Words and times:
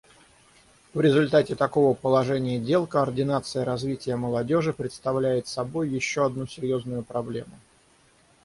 В 0.95 0.99
результате 0.99 1.53
такого 1.55 1.93
положения 1.93 2.57
дел 2.57 2.87
координация 2.87 3.63
развития 3.65 4.15
молодежи 4.15 4.73
представляет 4.73 5.45
собой 5.45 5.89
еще 5.89 6.25
одну 6.25 6.47
серьезную 6.47 7.03
проблему. 7.03 7.59